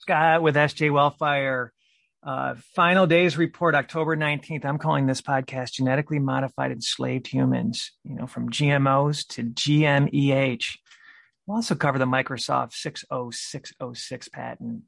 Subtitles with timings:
[0.00, 1.72] Scott with SJ Wellfire.
[2.22, 4.64] Uh, final days report, October 19th.
[4.64, 10.78] I'm calling this podcast Genetically Modified Enslaved Humans, you know, from GMOs to GMEH.
[11.46, 14.82] We'll also cover the Microsoft 60606 patent.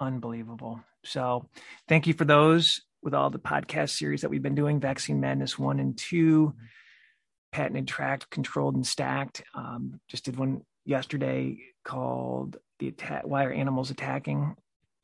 [0.00, 0.80] Unbelievable.
[1.04, 1.48] So,
[1.88, 5.58] thank you for those with all the podcast series that we've been doing Vaccine Madness
[5.58, 6.54] 1 and 2,
[7.52, 9.44] patented, tracked, controlled, and stacked.
[9.54, 14.54] Um, just did one yesterday called the attack why are animals attacking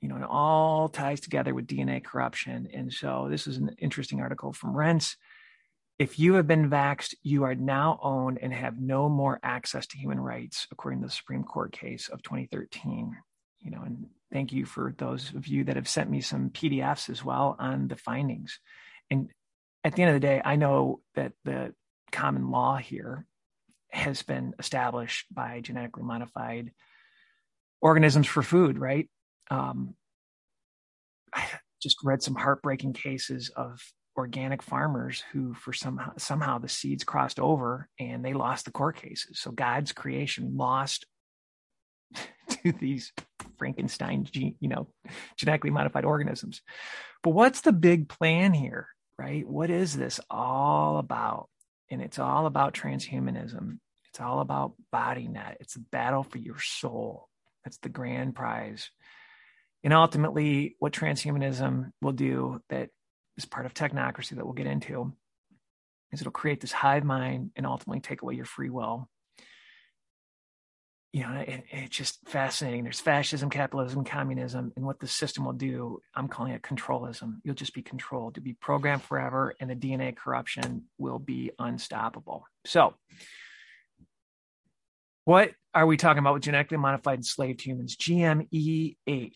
[0.03, 2.69] you know it all ties together with dna corruption.
[2.75, 5.17] And so this is an interesting article from Rense
[5.99, 9.99] if you have been vaxxed you are now owned and have no more access to
[9.99, 13.17] human rights according to the supreme court case of 2013
[13.61, 17.09] you know and thank you for those of you that have sent me some pdfs
[17.09, 18.59] as well on the findings.
[19.11, 19.31] And
[19.85, 21.75] at the end of the day i know that the
[22.11, 23.27] common law here
[23.91, 26.73] has been established by genetically modified
[27.81, 29.09] organisms for food, right?
[29.51, 29.95] Um,
[31.35, 31.47] I
[31.83, 33.81] just read some heartbreaking cases of
[34.17, 38.97] organic farmers who, for somehow somehow the seeds crossed over and they lost the court
[38.97, 39.41] cases.
[39.41, 41.07] So God's creation lost
[42.49, 43.13] to these
[43.59, 44.89] Frankenstein, you know,
[45.37, 46.63] genetically modified organisms.
[47.23, 48.89] But what's the big plan here,
[49.19, 49.47] right?
[49.49, 51.49] What is this all about?
[51.91, 53.79] And it's all about transhumanism.
[54.11, 55.59] It's all about body net.
[55.61, 57.29] It's a battle for your soul.
[57.65, 58.91] That's the grand prize.
[59.85, 62.91] And ultimately, what transhumanism will do that
[63.37, 65.13] is part of technocracy that we'll get into
[66.13, 69.09] is it'll create this hive mind and ultimately take away your free will.
[71.13, 72.85] You know, it, it's just fascinating.
[72.85, 76.01] There's fascism, capitalism, communism, and what the system will do.
[76.15, 77.37] I'm calling it controlism.
[77.45, 82.47] You'll just be controlled you'll be programmed forever, and the DNA corruption will be unstoppable.
[82.65, 82.95] So,
[85.25, 87.97] what are we talking about with genetically modified enslaved humans?
[87.97, 89.35] GMEH.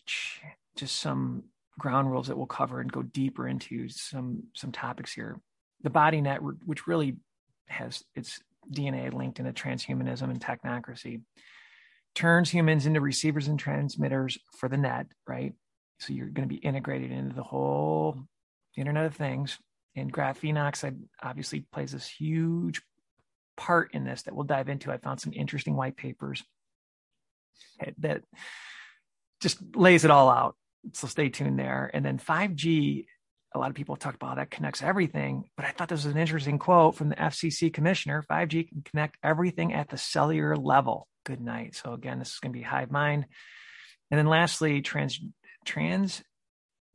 [0.75, 1.43] Just some
[1.79, 5.39] ground rules that we'll cover and go deeper into some some topics here.
[5.83, 7.17] The body net, which really
[7.67, 8.39] has its
[8.71, 11.21] DNA linked into transhumanism and technocracy,
[12.15, 15.53] turns humans into receivers and transmitters for the net, right?
[15.99, 18.17] So you're going to be integrated into the whole
[18.75, 19.57] Internet of Things.
[19.95, 22.81] And graphene oxide obviously plays this huge
[23.57, 24.91] part in this that we'll dive into.
[24.91, 26.43] I found some interesting white papers
[27.97, 28.21] that
[29.41, 30.55] just lays it all out.
[30.93, 31.91] So stay tuned there.
[31.93, 33.05] And then 5G,
[33.53, 36.19] a lot of people talk about that connects everything, but I thought this was an
[36.19, 41.07] interesting quote from the FCC commissioner 5G can connect everything at the cellular level.
[41.25, 41.75] Good night.
[41.75, 43.25] So again, this is going to be hive mind.
[44.11, 45.19] And then lastly, trans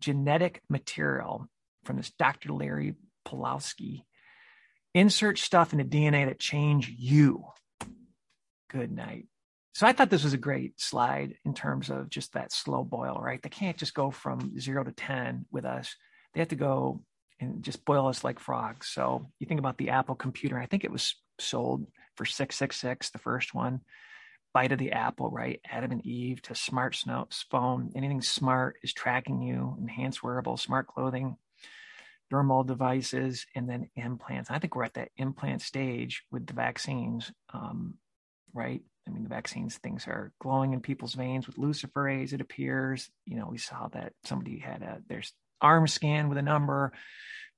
[0.01, 1.49] genetic material
[1.85, 2.53] from this Dr.
[2.53, 2.95] Larry
[3.27, 4.05] Pawlowski
[4.95, 7.45] insert stuff into DNA that change you.
[8.71, 9.27] Good night.
[9.75, 13.19] So I thought this was a great slide in terms of just that slow boil,
[13.23, 13.43] right?
[13.43, 15.97] They can't just go from zero to 10 with us.
[16.35, 17.03] They have to go
[17.41, 18.89] and just boil us like frogs.
[18.89, 21.87] So you think about the Apple computer, I think it was sold
[22.17, 23.81] for 666, the first one.
[24.53, 25.61] Bite of the apple, right?
[25.65, 26.95] Adam and Eve to smart
[27.51, 27.91] phone.
[27.97, 31.39] Anything smart is tracking you, enhanced wearable, smart clothing,
[32.33, 34.51] dermal devices, and then implants.
[34.51, 37.95] I think we're at that implant stage with the vaccines, um,
[38.55, 38.83] right?
[39.07, 42.33] I mean, the vaccines things are glowing in people's veins with luciferase.
[42.33, 43.11] It appears.
[43.27, 45.23] You know, we saw that somebody had a their
[45.61, 46.93] arm scan with a number.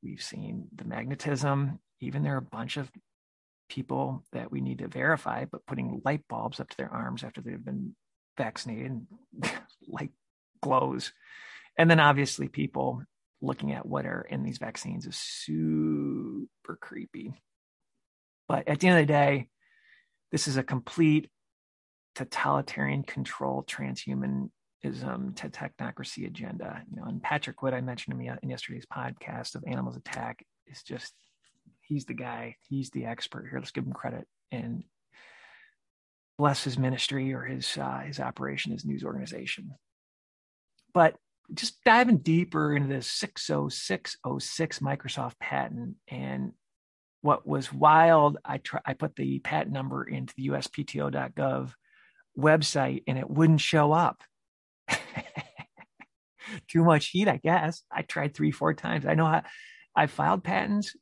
[0.03, 1.79] We've seen the magnetism.
[2.01, 2.91] Even there are a bunch of
[3.69, 7.41] people that we need to verify, but putting light bulbs up to their arms after
[7.41, 7.95] they've been
[8.37, 9.07] vaccinated,
[9.89, 10.13] light
[10.63, 11.13] glows.
[11.77, 13.03] And then obviously people
[13.45, 17.35] looking at what are in these vaccines is super creepy.
[18.49, 19.49] But at the end of the day,
[20.33, 21.31] this is a complete
[22.15, 24.49] totalitarian control transhumanism
[24.83, 26.83] to technocracy agenda.
[26.91, 30.83] You know, and Patrick Wood, I mentioned him in yesterday's podcast of Animals Attack, is
[30.83, 31.13] just
[31.83, 33.59] he's the guy, he's the expert here.
[33.59, 34.85] Let's give him credit and
[36.39, 39.73] bless his ministry or his uh, his operation, his news organization.
[40.93, 41.17] But
[41.53, 46.53] just diving deeper into this 60606 Microsoft patent and
[47.21, 51.73] what was wild, I try, I put the patent number into the USPTO.gov
[52.39, 54.23] website and it wouldn't show up.
[56.69, 57.83] Too much heat, I guess.
[57.91, 59.07] I tried three, four times.
[59.07, 59.43] I know how
[59.97, 60.95] I filed patents.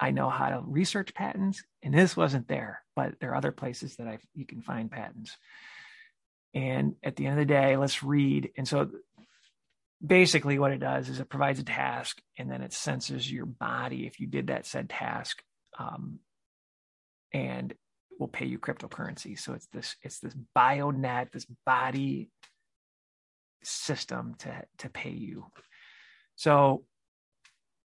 [0.00, 2.82] I know how to research patents, and this wasn't there.
[2.94, 5.36] But there are other places that I you can find patents.
[6.54, 8.50] And at the end of the day, let's read.
[8.56, 8.90] And so
[10.04, 14.06] basically what it does is it provides a task and then it senses your body
[14.06, 15.42] if you did that said task
[15.78, 16.18] um,
[17.32, 17.74] and
[18.18, 22.30] will pay you cryptocurrency so it's this it's this bio net, this body
[23.62, 25.46] system to, to pay you.
[26.36, 26.84] So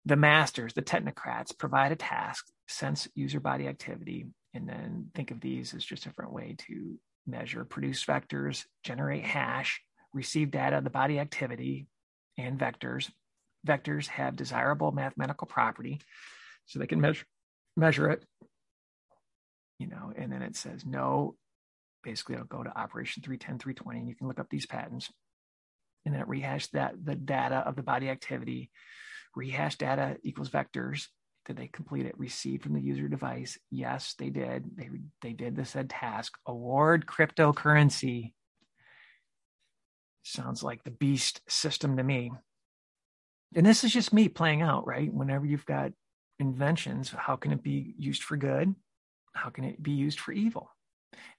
[0.06, 5.42] the masters, the technocrats provide a task, sense user body activity, and then think of
[5.42, 6.98] these as just a different way to
[7.28, 9.82] measure, produce vectors, generate hash,
[10.14, 11.88] receive data of the body activity
[12.38, 13.10] and vectors.
[13.68, 16.00] Vectors have desirable mathematical property,
[16.66, 17.26] so they can measure
[17.76, 18.24] measure it.
[19.80, 21.36] You know, and then it says no.
[22.04, 25.12] Basically, it'll go to operation 310, 320, and you can look up these patents.
[26.06, 28.72] And then it rehash that the data of the body activity.
[29.36, 31.08] Rehash data equals vectors.
[31.46, 32.18] Did they complete it?
[32.18, 33.58] Received from the user device?
[33.70, 34.66] Yes, they did.
[34.76, 34.90] They
[35.22, 36.34] they did the said task.
[36.46, 38.34] Award cryptocurrency.
[40.30, 42.32] Sounds like the beast system to me.
[43.56, 45.12] And this is just me playing out, right?
[45.12, 45.92] Whenever you've got
[46.38, 48.76] inventions, how can it be used for good?
[49.34, 50.70] How can it be used for evil?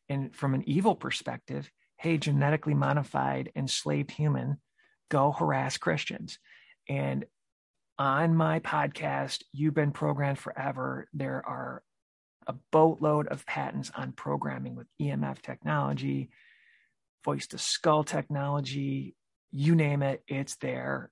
[0.08, 4.60] And from an evil perspective, hey, genetically modified enslaved human,
[5.08, 6.40] go harass Christians.
[6.88, 7.26] And
[7.96, 11.84] on my podcast, You've Been Programmed Forever, there are
[12.48, 16.30] a boatload of patents on programming with EMF technology,
[17.24, 19.14] voice to skull technology,
[19.50, 21.10] you name it, it's there.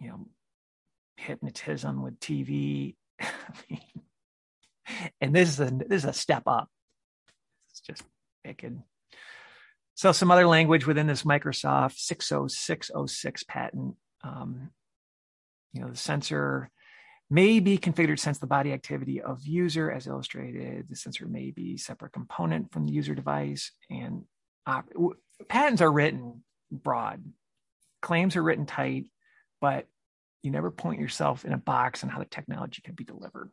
[0.00, 0.28] You know,
[1.16, 2.96] hypnotism with TV.
[5.20, 6.68] and this is a this is a step up.
[7.70, 8.02] It's just
[8.44, 8.82] picking.
[9.94, 13.96] So some other language within this Microsoft 60606 patent.
[14.22, 14.70] Um,
[15.72, 16.70] you know, the sensor
[17.30, 20.88] may be configured to sense the body activity of user as illustrated.
[20.88, 24.24] The sensor may be separate component from the user device and
[25.48, 27.22] patents are written broad.
[28.00, 29.06] Claims are written tight,
[29.60, 29.86] but
[30.42, 33.50] you never point yourself in a box on how the technology can be delivered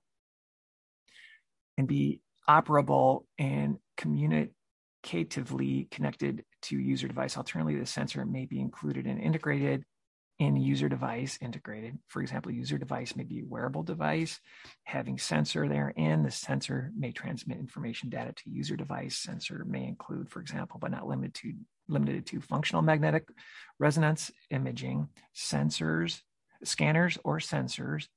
[1.78, 7.38] and be operable and communicatively connected to user device.
[7.38, 9.84] Alternatively, the sensor may be included and integrated
[10.38, 11.98] in user device integrated.
[12.08, 14.40] For example, user device may be a wearable device
[14.84, 19.18] having sensor there, and the sensor may transmit information data to user device.
[19.18, 21.54] Sensor may include, for example, but not limited to
[21.88, 23.28] limited to functional magnetic
[23.80, 26.22] resonance imaging, sensors,
[26.64, 28.08] scanners or sensors,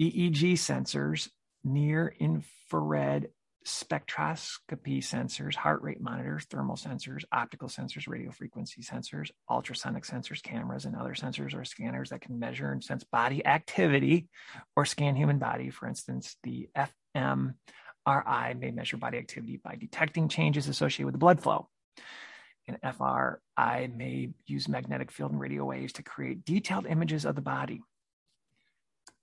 [0.00, 1.28] EEG sensors,
[1.64, 3.28] near infrared
[3.66, 10.84] spectroscopy sensors, heart rate monitors, thermal sensors, optical sensors, radio frequency sensors, ultrasonic sensors, cameras,
[10.84, 14.28] and other sensors or scanners that can measure and sense body activity
[14.76, 15.70] or scan human body.
[15.70, 16.68] For instance, the
[17.16, 21.68] fMRI may measure body activity by detecting changes associated with the blood flow.
[22.68, 22.78] An
[23.56, 27.80] I may use magnetic field and radio waves to create detailed images of the body.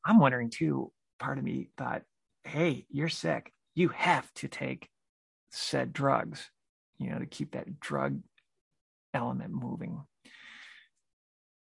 [0.06, 2.04] I'm wondering too, part of me thought,
[2.46, 4.90] hey, you're sick you have to take
[5.52, 6.50] said drugs,
[6.98, 8.20] you know, to keep that drug
[9.14, 10.02] element moving.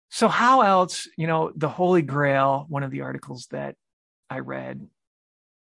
[0.09, 3.75] So, how else, you know, the Holy Grail, one of the articles that
[4.29, 4.87] I read,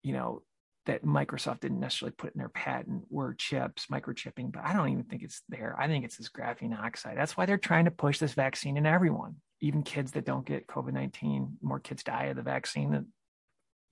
[0.02, 0.42] you know,
[0.86, 5.04] that Microsoft didn't necessarily put in their patent were chips, microchipping, but I don't even
[5.04, 5.76] think it's there.
[5.78, 7.16] I think it's this graphene oxide.
[7.16, 10.66] That's why they're trying to push this vaccine in everyone, even kids that don't get
[10.66, 11.58] COVID 19.
[11.60, 13.04] More kids die of the vaccine that,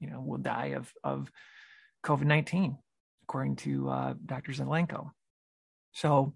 [0.00, 1.30] you know, will die of, of
[2.04, 2.78] COVID 19,
[3.24, 4.52] according to uh, Dr.
[4.52, 5.10] Zelenko.
[5.92, 6.34] So,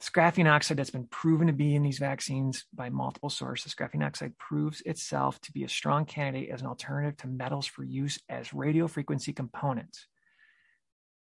[0.00, 4.04] this graphene oxide that's been proven to be in these vaccines by multiple sources, graphene
[4.04, 8.18] oxide proves itself to be a strong candidate as an alternative to metals for use
[8.28, 10.06] as radio frequency components.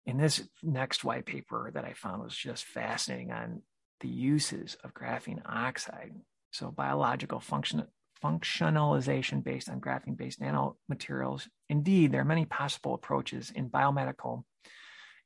[0.05, 3.61] In this next white paper that I found was just fascinating on
[4.01, 6.11] the uses of graphene oxide.
[6.51, 7.85] So, biological function,
[8.23, 11.47] functionalization based on graphene based nanomaterials.
[11.69, 14.43] Indeed, there are many possible approaches in biomedical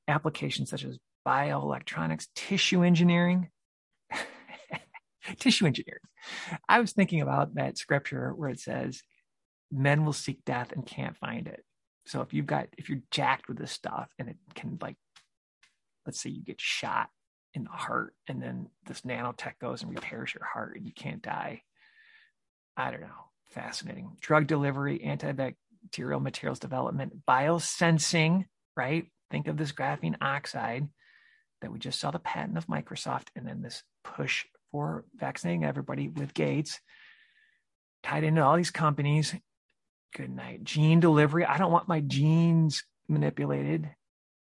[0.07, 0.97] applications such as
[1.27, 3.49] bioelectronics, tissue engineering.
[5.39, 6.01] tissue engineering.
[6.67, 9.01] I was thinking about that scripture where it says,
[9.71, 11.63] men will seek death and can't find it.
[12.05, 14.95] So if you've got, if you're jacked with this stuff and it can like,
[16.05, 17.09] let's say you get shot
[17.53, 21.21] in the heart and then this nanotech goes and repairs your heart and you can't
[21.21, 21.61] die
[22.79, 23.07] I don't know,
[23.49, 24.15] fascinating.
[24.21, 28.45] Drug delivery, antibacterial materials development, biosensing,
[28.77, 29.07] right?
[29.31, 30.87] Think of this graphene oxide
[31.61, 36.07] that we just saw the patent of Microsoft, and then this push for vaccinating everybody
[36.07, 36.79] with Gates,
[38.03, 39.35] tied into all these companies.
[40.15, 40.63] Good night.
[40.63, 41.45] Gene delivery.
[41.45, 43.89] I don't want my genes manipulated.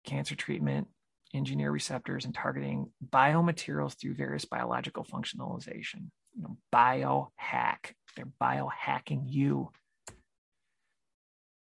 [0.04, 0.88] Cancer treatment,
[1.34, 6.10] engineer receptors, and targeting biomaterials through various biological functionalization.
[6.34, 7.94] You know, biohack.
[8.16, 9.70] They're biohacking you.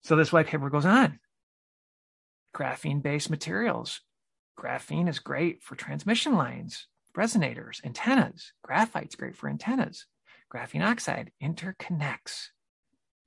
[0.03, 1.19] So this white paper goes on.
[2.55, 4.01] Graphene based materials.
[4.59, 8.51] Graphene is great for transmission lines, resonators, antennas.
[8.67, 10.05] Graphite's great for antennas.
[10.53, 12.47] Graphene oxide interconnects.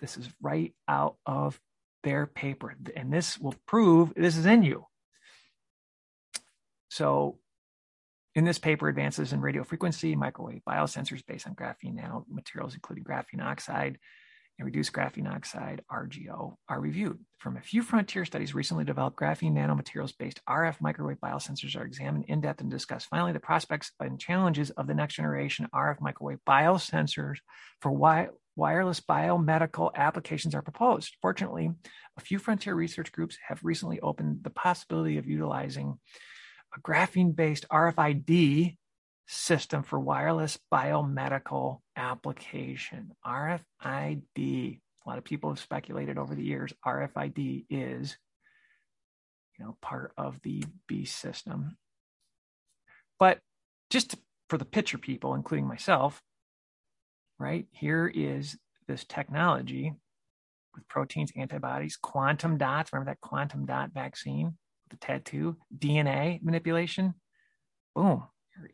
[0.01, 1.59] This is right out of
[2.03, 2.75] their paper.
[2.95, 4.87] And this will prove this is in you.
[6.91, 7.39] So,
[8.35, 13.43] in this paper, advances in radio frequency, microwave biosensors based on graphene nanomaterials, including graphene
[13.43, 13.99] oxide,
[14.62, 17.19] and reduced graphene oxide, RGO, are reviewed.
[17.38, 22.26] From a few frontier studies, recently developed graphene nanomaterials based RF microwave biosensors are examined
[22.28, 23.09] in depth and discussed.
[23.09, 27.38] Finally, the prospects and challenges of the next generation RF microwave biosensors
[27.81, 31.16] for wi- wireless biomedical applications are proposed.
[31.21, 31.69] Fortunately,
[32.16, 35.99] a few frontier research groups have recently opened the possibility of utilizing
[36.76, 38.76] a graphene based RFID
[39.26, 43.12] system for wireless biomedical application.
[43.26, 44.81] RFID.
[45.05, 48.17] A lot of people have speculated over the years RFID is
[49.59, 51.76] you know part of the B system.
[53.19, 53.41] But
[53.91, 54.17] just
[54.49, 56.23] for the picture people including myself,
[57.38, 57.67] right?
[57.71, 59.93] Here is this technology
[60.75, 62.93] with proteins, antibodies, quantum dots.
[62.93, 64.57] Remember that quantum dot vaccine,
[64.91, 67.14] the tattoo, DNA manipulation?
[67.95, 68.25] Boom,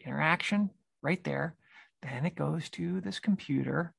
[0.04, 0.70] interaction
[1.02, 1.54] right there.
[2.02, 3.94] Then it goes to this computer,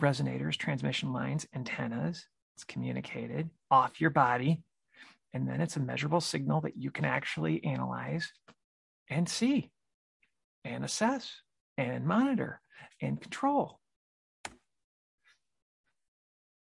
[0.00, 2.26] resonators, transmission lines, antennas.
[2.56, 4.62] It's communicated off your body.
[5.32, 8.32] And then it's a measurable signal that you can actually analyze
[9.10, 9.70] and see
[10.64, 11.42] and assess
[11.76, 12.60] and monitor
[13.00, 13.78] and control.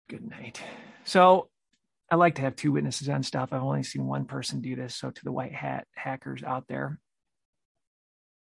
[0.10, 0.62] Good night.
[1.03, 1.50] So
[2.10, 3.50] I like to have two witnesses on stuff.
[3.51, 4.96] I've only seen one person do this.
[4.96, 7.00] So to the white hat hackers out there,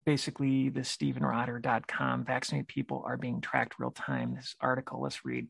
[0.06, 4.36] basically the stephenrotter.com vaccinated people are being tracked real time.
[4.36, 5.48] This article let's read.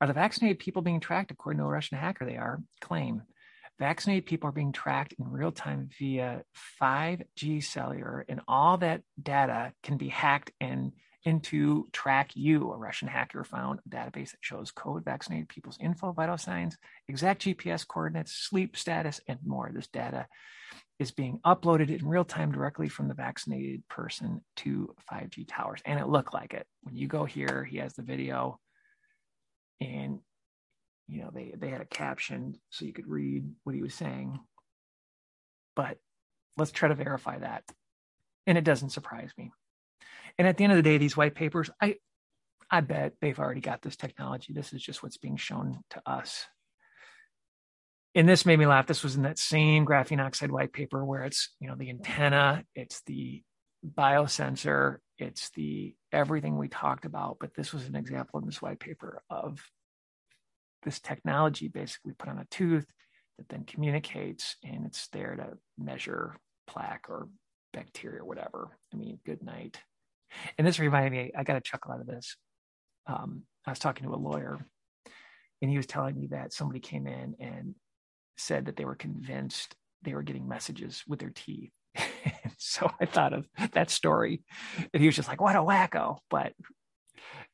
[0.00, 2.24] Are the vaccinated people being tracked according to a russian hacker?
[2.24, 2.60] They are.
[2.80, 3.22] Claim
[3.78, 6.42] vaccinated people are being tracked in real time via
[6.80, 10.92] 5g cellular and all that data can be hacked and
[11.24, 12.72] into track you.
[12.72, 16.76] A russian hacker found a database that shows code vaccinated people's info vital signs
[17.08, 19.70] exact gps coordinates sleep status and more.
[19.72, 20.26] This data
[21.02, 25.82] is being uploaded in real time directly from the vaccinated person to 5G towers.
[25.84, 26.66] And it looked like it.
[26.82, 28.58] When you go here, he has the video
[29.80, 30.20] and
[31.08, 34.38] you know they they had a caption so you could read what he was saying.
[35.74, 35.98] But
[36.56, 37.64] let's try to verify that.
[38.46, 39.52] And it doesn't surprise me.
[40.38, 41.96] And at the end of the day, these white papers, I
[42.70, 44.52] I bet they've already got this technology.
[44.52, 46.46] This is just what's being shown to us
[48.14, 48.86] and this made me laugh.
[48.86, 52.64] This was in that same graphene oxide white paper where it's, you know, the antenna,
[52.74, 53.42] it's the
[53.86, 57.38] biosensor, it's the everything we talked about.
[57.40, 59.62] But this was an example in this white paper of
[60.82, 62.86] this technology basically put on a tooth
[63.38, 67.28] that then communicates and it's there to measure plaque or
[67.72, 68.76] bacteria or whatever.
[68.92, 69.78] I mean, good night.
[70.58, 72.36] And this reminded me, I got a chuckle out of this.
[73.06, 74.66] Um, I was talking to a lawyer
[75.60, 77.74] and he was telling me that somebody came in and
[78.36, 81.70] said that they were convinced they were getting messages with their teeth.
[82.58, 84.42] so I thought of that story,
[84.92, 86.52] and he was just like, "What a wacko!" But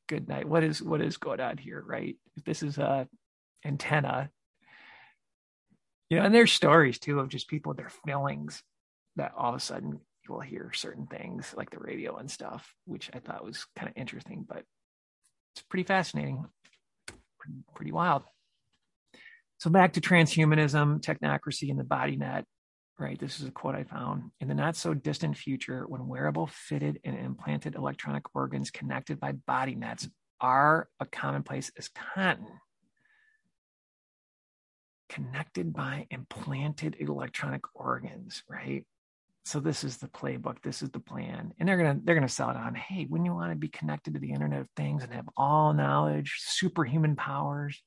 [0.09, 0.49] good night.
[0.49, 2.17] What is what is going on here, right?
[2.45, 3.09] This is a
[3.65, 4.31] antenna,
[6.09, 8.63] you know, and there's stories too of just people their feelings
[9.17, 12.75] that all of a sudden you will hear certain things like the radio and stuff,
[12.87, 14.63] which I thought was kind of interesting, but
[15.55, 16.47] it's pretty fascinating,
[17.39, 18.23] pretty, pretty wild.
[19.59, 22.45] So back to transhumanism, technocracy, and the body net,
[22.97, 23.19] right?
[23.19, 24.31] This is a quote I found.
[24.41, 29.33] In the not so distant future, when wearable, fitted, and implanted electronic organs connected by
[29.33, 30.09] body nets
[30.41, 32.47] are a commonplace as cotton,
[35.09, 38.87] connected by implanted electronic organs, right?
[39.45, 40.62] So this is the playbook.
[40.62, 42.77] This is the plan, and they're gonna they're gonna sell it on.
[42.77, 45.73] Hey, wouldn't you want to be connected to the Internet of Things and have all
[45.73, 47.83] knowledge, superhuman powers?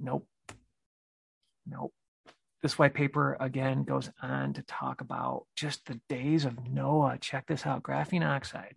[0.00, 0.26] Nope.
[1.66, 1.92] Nope.
[2.62, 7.18] This white paper again goes on to talk about just the days of Noah.
[7.20, 8.74] Check this out graphene oxide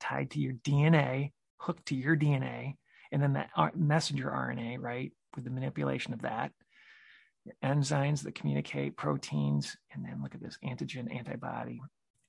[0.00, 2.76] tied to your DNA, hooked to your DNA,
[3.12, 6.52] and then that messenger RNA, right, with the manipulation of that.
[7.44, 11.80] Your enzymes that communicate proteins, and then look at this antigen antibody.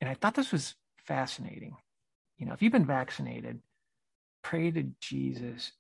[0.02, 1.76] And I thought this was fascinating.
[2.38, 3.60] You know, if you've been vaccinated,
[4.44, 5.74] pray to Jesus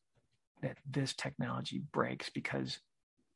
[0.62, 2.80] that this technology breaks because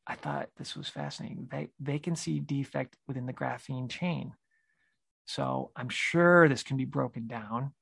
[0.05, 1.47] I thought this was fascinating.
[1.49, 4.33] They they can see defect within the graphene chain.
[5.25, 7.73] So I'm sure this can be broken down.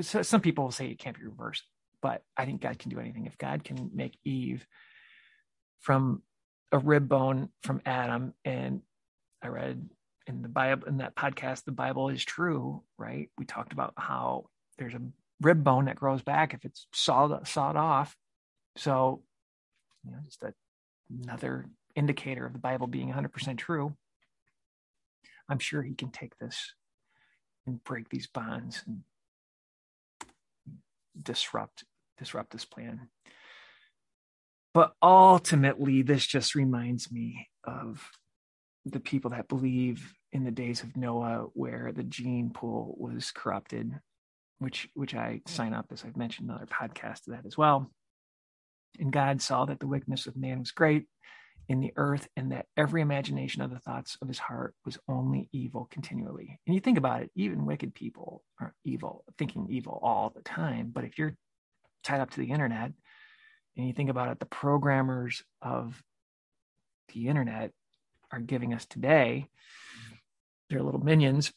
[0.00, 1.64] So some people will say it can't be reversed,
[2.00, 3.26] but I think God can do anything.
[3.26, 4.66] If God can make Eve
[5.80, 6.22] from
[6.72, 8.82] a rib bone from Adam, and
[9.42, 9.88] I read
[10.26, 13.28] in the Bible in that podcast, the Bible is true, right?
[13.36, 14.46] We talked about how
[14.78, 15.02] there's a
[15.40, 18.16] rib bone that grows back if it's sawed sawed off.
[18.80, 19.20] So,
[20.02, 20.54] you know, just a,
[21.22, 23.94] another indicator of the Bible being 100% true.
[25.50, 26.72] I'm sure he can take this
[27.66, 29.02] and break these bonds and
[31.20, 31.84] disrupt
[32.16, 33.08] disrupt this plan.
[34.72, 38.02] But ultimately, this just reminds me of
[38.86, 43.92] the people that believe in the days of Noah, where the gene pool was corrupted,
[44.58, 47.90] which which I sign up as I've mentioned another podcast of that as well.
[48.98, 51.06] And God saw that the wickedness of man was great
[51.68, 55.48] in the earth, and that every imagination of the thoughts of his heart was only
[55.52, 56.58] evil continually.
[56.66, 60.90] And you think about it, even wicked people are evil, thinking evil all the time.
[60.92, 61.36] But if you're
[62.02, 62.90] tied up to the internet
[63.76, 66.02] and you think about it, the programmers of
[67.14, 67.70] the internet
[68.32, 69.46] are giving us today,
[70.70, 71.52] their little minions,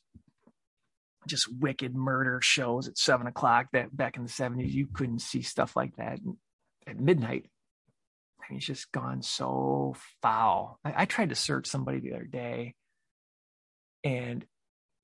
[1.28, 5.42] just wicked murder shows at seven o'clock that back in the 70s, you couldn't see
[5.42, 6.20] stuff like that
[6.88, 7.50] at midnight.
[8.50, 10.80] Mean, it's just gone so foul.
[10.84, 12.76] I, I tried to search somebody the other day
[14.04, 14.46] and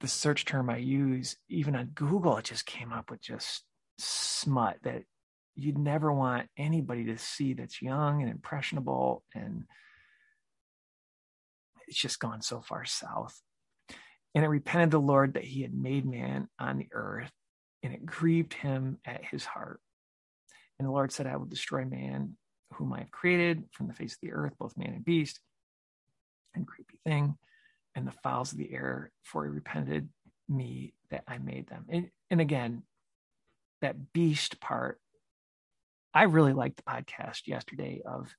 [0.01, 3.63] the search term I use, even on Google, it just came up with just
[3.97, 5.03] smut that
[5.55, 9.65] you'd never want anybody to see that's young and impressionable and
[11.87, 13.41] it's just gone so far south
[14.33, 17.31] and it repented the lord that he had made man on the earth
[17.83, 19.81] and it grieved him at his heart
[20.79, 22.35] and the lord said i will destroy man
[22.73, 25.39] whom i have created from the face of the earth both man and beast
[26.55, 27.35] and creepy thing
[27.95, 30.09] and the fowls of the air for he repented
[30.47, 31.85] me that i made them.
[31.89, 32.83] And, and again
[33.81, 34.99] that beast part
[36.13, 38.35] I really liked the podcast yesterday of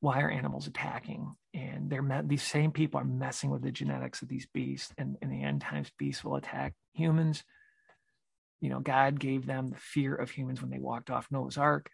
[0.00, 1.34] why are animals attacking?
[1.54, 5.16] And they're met, these same people are messing with the genetics of these beasts and
[5.22, 7.44] in the end times beasts will attack humans
[8.62, 11.90] you know god gave them the fear of humans when they walked off noah's ark.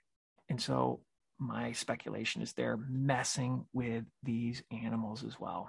[0.48, 1.00] And so
[1.38, 5.68] my speculation is they're messing with these animals as well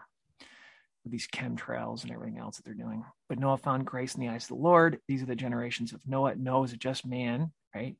[1.03, 3.03] with these chemtrails and everything else that they're doing.
[3.27, 4.99] But noah found grace in the eyes of the lord.
[5.07, 6.35] These are the generations of noah.
[6.35, 7.95] Noah is a just man right?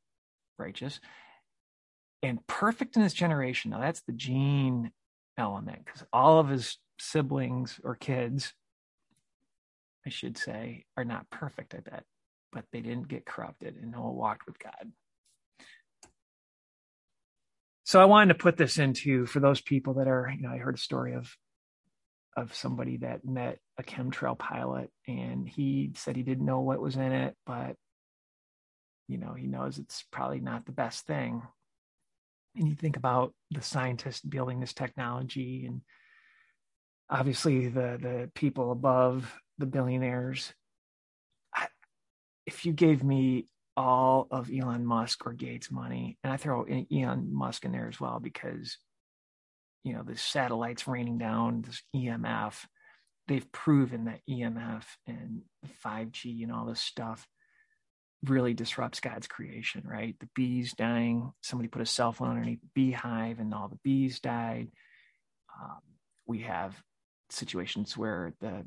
[0.58, 1.00] Righteous.
[2.22, 3.70] And perfect in his generation.
[3.70, 4.90] Now that's the gene
[5.38, 8.52] element because all of his siblings or kids,
[10.06, 12.04] I should say, are not perfect, I bet,
[12.52, 14.92] but they didn't get corrupted and Noah walked with God.
[17.84, 20.58] So I wanted to put this into for those people that are, you know, I
[20.58, 21.34] heard a story of
[22.36, 26.94] of somebody that met a chemtrail pilot and he said he didn't know what was
[26.96, 27.74] in it, but
[29.08, 31.42] you know, he knows it's probably not the best thing
[32.56, 35.82] and you think about the scientists building this technology and
[37.08, 40.52] obviously the the people above the billionaires
[42.50, 47.32] if you gave me all of Elon Musk or Gates money and I throw Elon
[47.32, 48.76] Musk in there as well because
[49.84, 52.54] you know the satellites raining down this EMF
[53.28, 55.42] they've proven that EMF and
[55.84, 57.26] 5G and all this stuff
[58.24, 60.16] really disrupts God's creation, right?
[60.18, 61.32] The bees dying.
[61.40, 64.68] Somebody put a cell phone underneath the beehive and all the bees died.
[65.62, 65.78] Um,
[66.26, 66.74] we have
[67.30, 68.64] situations where the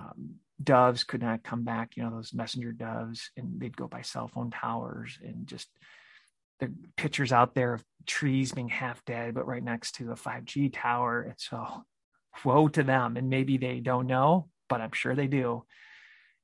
[0.00, 4.02] um, doves could not come back, you know, those messenger doves, and they'd go by
[4.02, 5.68] cell phone towers and just
[6.58, 10.70] the pictures out there of trees being half dead, but right next to a 5G
[10.72, 11.22] tower.
[11.22, 11.84] And so,
[12.44, 13.16] woe to them.
[13.16, 15.64] And maybe they don't know, but I'm sure they do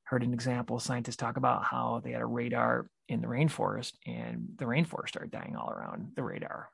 [0.06, 4.48] heard an example scientists talk about how they had a radar in the rainforest and
[4.56, 6.70] the rainforest started dying all around the radar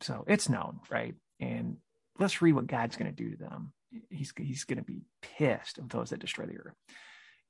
[0.00, 1.76] so it's known right and
[2.18, 3.72] let's read what god's going to do to them
[4.10, 6.74] he's, he's going to be pissed of those that destroy the earth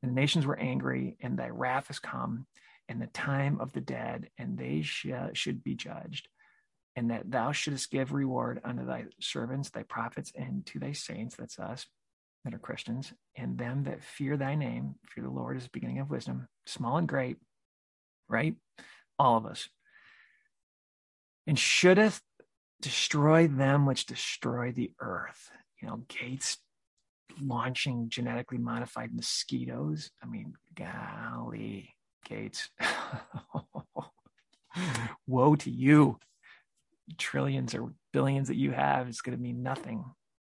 [0.02, 2.46] and the nations were angry and thy wrath has come
[2.88, 6.28] and the time of the dead and they sh- should be judged
[6.94, 11.36] and that thou shouldest give reward unto thy servants thy prophets and to thy saints
[11.36, 11.86] that's us
[12.46, 15.98] that are Christians, and them that fear thy name, fear the Lord is the beginning
[15.98, 17.38] of wisdom, small and great,
[18.28, 18.54] right?
[19.18, 19.68] All of us.
[21.48, 22.22] And shouldeth
[22.80, 25.50] destroy them which destroy the earth.
[25.80, 26.58] You know, Gates
[27.40, 30.10] launching genetically modified mosquitoes.
[30.22, 32.70] I mean, golly, Gates.
[35.26, 36.18] Woe to you.
[37.18, 40.04] Trillions or billions that you have is going to mean nothing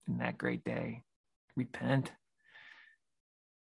[0.07, 1.03] in that great day
[1.55, 2.11] repent.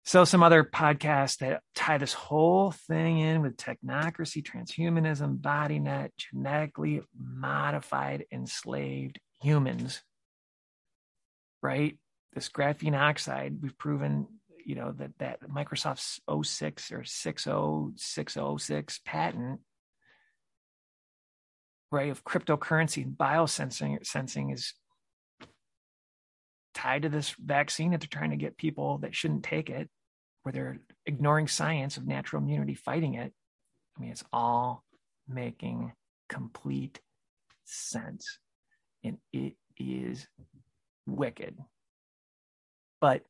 [0.05, 6.13] So, some other podcasts that tie this whole thing in with technocracy, transhumanism, body net,
[6.17, 10.03] genetically modified, enslaved humans,
[11.63, 11.99] right?
[12.39, 14.27] this graphene oxide, we've proven,
[14.65, 19.61] you know, that that Microsoft's 06 or 60606 patent,
[21.91, 24.75] right, of cryptocurrency and biosensing sensing is
[26.75, 29.89] tied to this vaccine that they're trying to get people that shouldn't take it,
[30.43, 33.33] where they're ignoring science of natural immunity, fighting it.
[33.97, 34.85] I mean, it's all
[35.27, 35.93] making
[36.29, 37.01] complete
[37.65, 38.39] sense.
[39.03, 40.29] And it is
[41.09, 41.57] wicked.
[43.01, 43.23] But,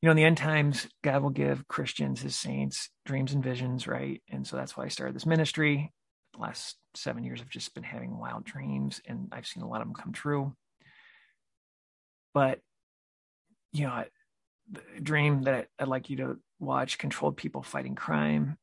[0.00, 3.86] you know, in the end times, God will give Christians, his saints, dreams and visions,
[3.86, 4.22] right?
[4.30, 5.92] And so that's why I started this ministry.
[6.34, 9.80] The last seven years, I've just been having wild dreams, and I've seen a lot
[9.80, 10.54] of them come true.
[12.32, 12.60] But,
[13.72, 14.04] you know,
[14.70, 18.58] the dream that I'd like you to watch controlled people fighting crime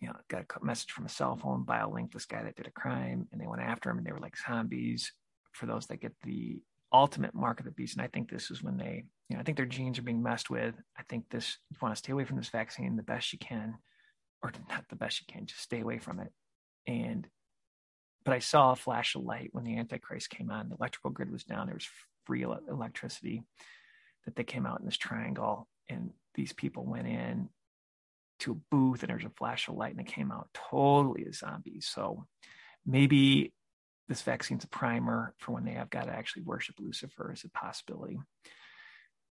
[0.00, 2.70] you know, got a message from a cell phone, BioLink, this guy that did a
[2.70, 5.12] crime, and they went after him, and they were like zombies.
[5.52, 8.62] For those that get the ultimate mark of the beast, and I think this is
[8.62, 10.74] when they, you know, I think their genes are being messed with.
[10.98, 13.74] I think this, you want to stay away from this vaccine the best you can,
[14.42, 16.32] or not the best you can, just stay away from it.
[16.86, 17.26] And,
[18.24, 20.68] but I saw a flash of light when the Antichrist came on.
[20.68, 21.66] The electrical grid was down.
[21.66, 21.88] There was
[22.26, 23.42] free electricity
[24.24, 27.48] that they came out in this triangle, and these people went in
[28.40, 31.26] to a booth and there was a flash of light and it came out totally
[31.28, 31.88] as zombies.
[31.92, 32.26] So
[32.86, 33.52] maybe
[34.10, 37.48] this vaccine's a primer for when they have got to actually worship Lucifer as a
[37.50, 38.18] possibility.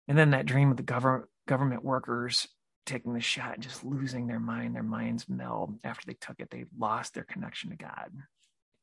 [0.07, 2.47] And then that dream of the government government workers
[2.87, 6.49] taking the shot and just losing their mind, their minds meld after they took it.
[6.49, 8.09] They lost their connection to God,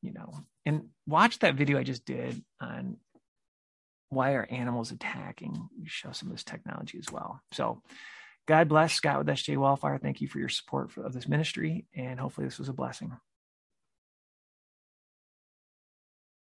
[0.01, 0.33] you know.
[0.65, 2.95] And watch that video I just did on
[4.07, 5.67] why are animals attacking.
[5.77, 7.41] You show some of this technology as well.
[7.51, 7.81] So
[8.47, 9.99] God bless Scott with SJ Wellfire.
[10.01, 13.11] Thank you for your support of this ministry, and hopefully, this was a blessing.